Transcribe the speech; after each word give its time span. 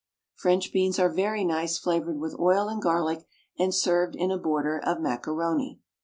French 0.33 0.73
beans 0.73 0.97
are 0.97 1.09
very 1.13 1.45
nice 1.45 1.77
flavoured 1.77 2.17
with 2.19 2.35
oil 2.39 2.67
and 2.67 2.81
garlic, 2.81 3.23
and 3.59 3.71
served 3.71 4.15
in 4.15 4.31
a 4.31 4.37
border 4.39 4.79
of 4.83 4.99
macaroni. 4.99 5.79